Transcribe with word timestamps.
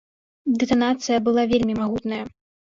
Дэтанацыя 0.63 1.19
была 1.27 1.45
вельмі 1.53 1.77
магутная. 1.83 2.23